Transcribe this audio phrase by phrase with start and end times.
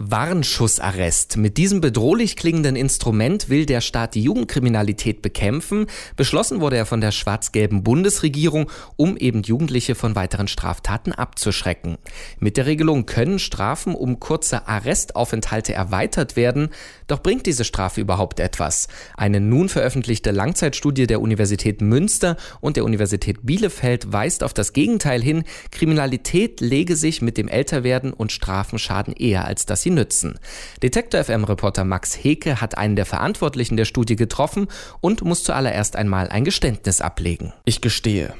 [0.00, 1.38] Warnschussarrest.
[1.38, 5.86] Mit diesem bedrohlich klingenden Instrument will der Staat die Jugendkriminalität bekämpfen.
[6.14, 11.98] Beschlossen wurde er von der schwarz-gelben Bundesregierung, um eben Jugendliche von weiteren Straftaten abzuschrecken.
[12.38, 16.68] Mit der Regelung können Strafen um kurze Arrestaufenthalte erweitert werden.
[17.08, 18.86] Doch bringt diese Strafe überhaupt etwas?
[19.16, 25.20] Eine nun veröffentlichte Langzeitstudie der Universität Münster und der Universität Bielefeld weist auf das Gegenteil
[25.20, 25.42] hin.
[25.72, 30.38] Kriminalität lege sich mit dem Älterwerden und Strafenschaden eher als das sie nützen.
[30.82, 34.68] Detektor FM-Reporter Max Heke hat einen der Verantwortlichen der Studie getroffen
[35.00, 37.52] und muss zuallererst einmal ein Geständnis ablegen.
[37.64, 38.34] Ich gestehe.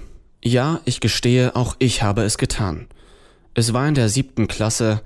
[0.45, 2.87] Ja, ich gestehe, auch ich habe es getan.
[3.55, 5.01] Es war in der siebten Klasse,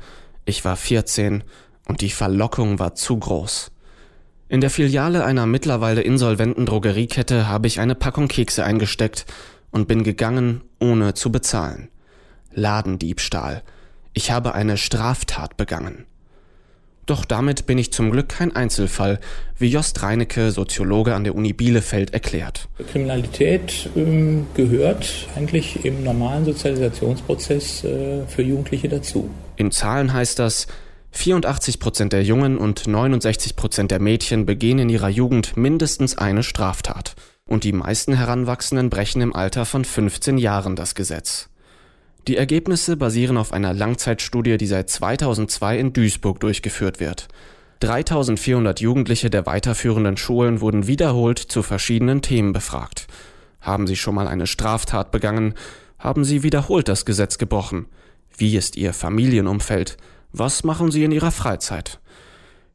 [0.45, 1.45] ich war 14
[1.87, 3.71] und die Verlockung war zu groß.
[4.49, 9.25] In der Filiale einer mittlerweile insolventen Drogeriekette habe ich eine Packung Kekse eingesteckt
[9.71, 11.89] und bin gegangen, ohne zu bezahlen.
[12.53, 13.63] Ladendiebstahl.
[14.13, 16.05] Ich habe eine Straftat begangen.
[17.07, 19.19] Doch damit bin ich zum Glück kein Einzelfall,
[19.59, 22.69] wie Jost Reinecke, Soziologe an der Uni Bielefeld, erklärt.
[22.91, 29.31] Kriminalität ähm, gehört eigentlich im normalen Sozialisationsprozess äh, für Jugendliche dazu.
[29.57, 30.69] In Zahlen heißt das,
[31.11, 36.43] 84 Prozent der Jungen und 69 Prozent der Mädchen begehen in ihrer Jugend mindestens eine
[36.43, 37.15] Straftat.
[37.45, 41.51] Und die meisten Heranwachsenden brechen im Alter von 15 Jahren das Gesetz.
[42.29, 47.29] Die Ergebnisse basieren auf einer Langzeitstudie, die seit 2002 in Duisburg durchgeführt wird.
[47.81, 53.09] 3400 Jugendliche der weiterführenden Schulen wurden wiederholt zu verschiedenen Themen befragt.
[53.61, 55.55] Haben sie schon mal eine Straftat begangen?
[55.99, 57.87] Haben sie wiederholt das Gesetz gebrochen?
[58.37, 59.97] Wie ist ihr Familienumfeld?
[60.33, 61.99] Was machen sie in ihrer Freizeit?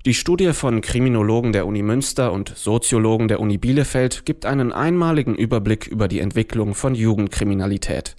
[0.06, 5.36] Die Studie von Kriminologen der Uni Münster und Soziologen der Uni Bielefeld gibt einen einmaligen
[5.36, 8.16] Überblick über die Entwicklung von Jugendkriminalität.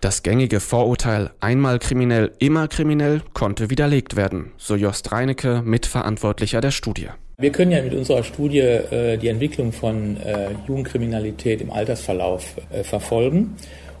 [0.00, 6.70] Das gängige Vorurteil einmal kriminell, immer kriminell konnte widerlegt werden, so Jost Reinecke, Mitverantwortlicher der
[6.70, 7.08] Studie.
[7.38, 12.82] Wir können ja mit unserer Studie äh, die Entwicklung von äh, Jugendkriminalität im Altersverlauf äh,
[12.82, 13.56] verfolgen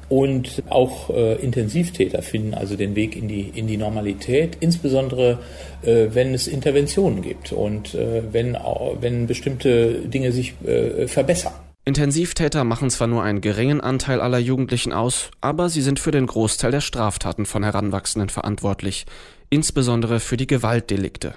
[0.08, 5.38] und auch äh, Intensivtäter finden also den Weg in die, in die Normalität, insbesondere
[5.82, 8.56] äh, wenn es Interventionen gibt und äh, wenn,
[9.00, 11.54] wenn bestimmte Dinge sich äh, verbessern.
[11.88, 16.26] Intensivtäter machen zwar nur einen geringen Anteil aller Jugendlichen aus, aber sie sind für den
[16.26, 19.06] Großteil der Straftaten von Heranwachsenden verantwortlich,
[19.50, 21.36] insbesondere für die Gewaltdelikte.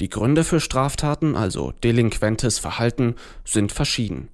[0.00, 3.14] Die Gründe für Straftaten, also delinquentes Verhalten,
[3.44, 4.28] sind verschieden.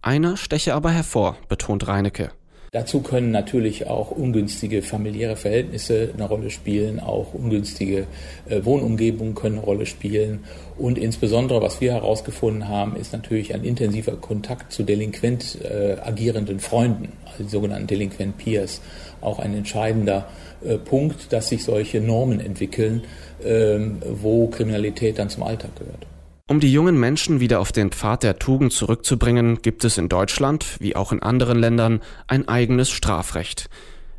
[0.00, 2.32] Einer steche aber hervor, betont Reinecke.
[2.70, 8.06] Dazu können natürlich auch ungünstige familiäre Verhältnisse eine Rolle spielen, auch ungünstige
[8.48, 10.44] äh, Wohnumgebungen können eine Rolle spielen.
[10.76, 16.60] Und insbesondere, was wir herausgefunden haben, ist natürlich ein intensiver Kontakt zu delinquent äh, agierenden
[16.60, 18.82] Freunden, also sogenannten Delinquent Peers,
[19.22, 20.28] auch ein entscheidender
[20.62, 23.02] äh, Punkt, dass sich solche Normen entwickeln,
[23.42, 26.06] ähm, wo Kriminalität dann zum Alltag gehört.
[26.50, 30.78] Um die jungen Menschen wieder auf den Pfad der Tugend zurückzubringen, gibt es in Deutschland,
[30.80, 33.68] wie auch in anderen Ländern, ein eigenes Strafrecht.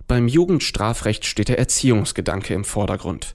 [0.07, 3.33] Beim Jugendstrafrecht steht der Erziehungsgedanke im Vordergrund.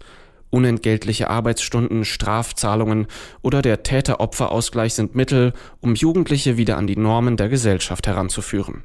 [0.51, 3.09] Unentgeltliche Arbeitsstunden, Strafzahlungen
[3.43, 8.85] oder der Täter-Opfer-Ausgleich sind Mittel, um Jugendliche wieder an die Normen der Gesellschaft heranzuführen.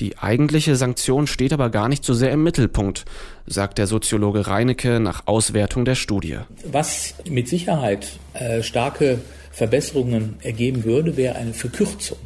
[0.00, 3.04] Die eigentliche Sanktion steht aber gar nicht so sehr im Mittelpunkt,
[3.46, 6.38] sagt der Soziologe Reinecke nach Auswertung der Studie.
[6.70, 9.20] Was mit Sicherheit äh, starke
[9.50, 12.18] Verbesserungen ergeben würde, wäre eine Verkürzung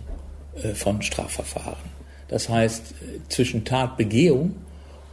[0.63, 1.97] äh, von Strafverfahren.
[2.29, 4.55] Das heißt, äh, zwischen Tatbegehung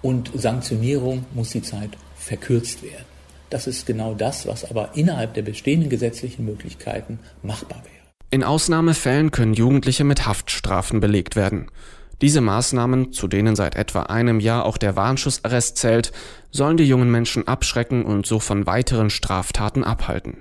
[0.01, 3.05] und Sanktionierung muss die Zeit verkürzt werden.
[3.49, 8.03] Das ist genau das, was aber innerhalb der bestehenden gesetzlichen Möglichkeiten machbar wäre.
[8.31, 11.69] In Ausnahmefällen können Jugendliche mit Haftstrafen belegt werden.
[12.23, 16.13] Diese Maßnahmen, zu denen seit etwa einem Jahr auch der Warnschussarrest zählt,
[16.51, 20.37] sollen die jungen Menschen abschrecken und so von weiteren Straftaten abhalten.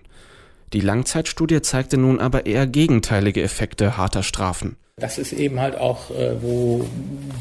[0.75, 4.77] Die Langzeitstudie zeigte nun aber eher gegenteilige Effekte harter Strafen.
[5.01, 6.85] Das ist eben halt auch, äh, wo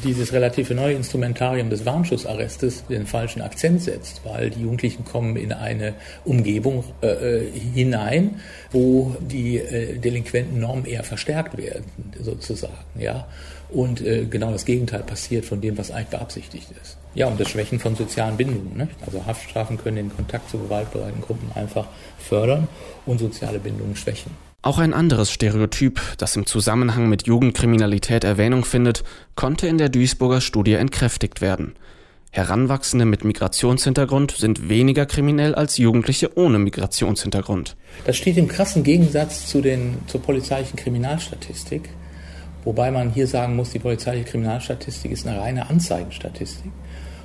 [0.02, 5.52] dieses relative neue Instrumentarium des Warnschussarrestes den falschen Akzent setzt, weil die Jugendlichen kommen in
[5.52, 5.92] eine
[6.24, 8.40] Umgebung äh, äh hinein,
[8.70, 11.84] wo die äh, delinquenten Normen eher verstärkt werden,
[12.18, 13.26] sozusagen, ja.
[13.68, 16.96] Und äh, genau das Gegenteil passiert von dem, was eigentlich beabsichtigt ist.
[17.14, 18.76] Ja, und das Schwächen von sozialen Bindungen.
[18.76, 18.88] Ne?
[19.04, 21.86] Also Haftstrafen können den Kontakt zu gewaltbereiten Gruppen einfach
[22.18, 22.68] fördern
[23.04, 24.30] und soziale Bindungen schwächen.
[24.64, 29.02] Auch ein anderes Stereotyp, das im Zusammenhang mit Jugendkriminalität Erwähnung findet,
[29.34, 31.74] konnte in der Duisburger Studie entkräftigt werden.
[32.30, 37.76] Heranwachsende mit Migrationshintergrund sind weniger kriminell als Jugendliche ohne Migrationshintergrund.
[38.06, 41.90] Das steht im krassen Gegensatz zu den, zur polizeilichen Kriminalstatistik.
[42.62, 46.70] Wobei man hier sagen muss, die polizeiliche Kriminalstatistik ist eine reine Anzeigenstatistik.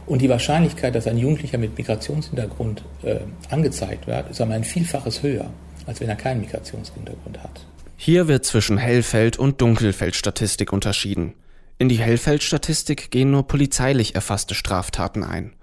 [0.07, 3.19] Und die Wahrscheinlichkeit, dass ein Jugendlicher mit Migrationshintergrund äh,
[3.50, 5.51] angezeigt wird, ist einmal ein Vielfaches höher,
[5.88, 7.66] als wenn er keinen Migrationshintergrund hat.
[7.95, 11.34] Hier wird zwischen Hellfeld- und Dunkelfeldstatistik unterschieden.
[11.80, 15.54] In die Hellfeldstatistik gehen nur polizeilich erfasste Straftaten ein.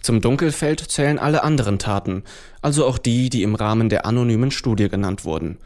[0.00, 2.24] Zum Dunkelfeld zählen alle anderen Taten,
[2.60, 5.58] also auch die, die im Rahmen der anonymen Studie genannt wurden.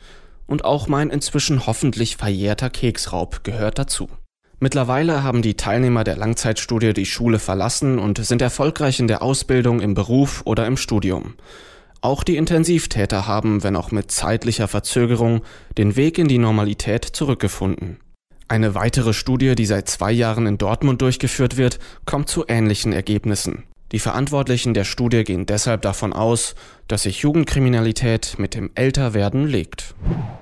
[0.46, 4.08] Und auch mein inzwischen hoffentlich verjährter Keksraub gehört dazu.
[4.58, 9.80] Mittlerweile haben die Teilnehmer der Langzeitstudie die Schule verlassen und sind erfolgreich in der Ausbildung,
[9.80, 11.34] im Beruf oder im Studium.
[12.00, 15.42] Auch die Intensivtäter haben, wenn auch mit zeitlicher Verzögerung,
[15.78, 17.98] den Weg in die Normalität zurückgefunden.
[18.48, 23.64] Eine weitere Studie, die seit zwei Jahren in Dortmund durchgeführt wird, kommt zu ähnlichen Ergebnissen.
[23.92, 26.54] Die Verantwortlichen der Studie gehen deshalb davon aus,
[26.86, 29.94] dass sich Jugendkriminalität mit dem Älterwerden legt.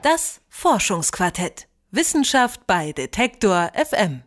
[0.03, 1.67] Das Forschungsquartett.
[1.91, 4.25] Wissenschaft bei Detektor FM.